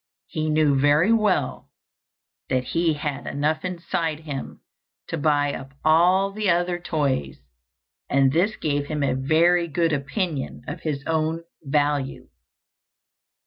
[0.25, 1.69] He knew very well
[2.49, 4.61] that he had enough inside him
[5.09, 7.37] to buy up all the other toys,
[8.09, 12.29] and this gave him a very good opinion of his own value.